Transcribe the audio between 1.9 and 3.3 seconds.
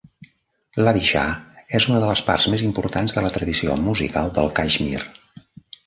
una de las parts més importants de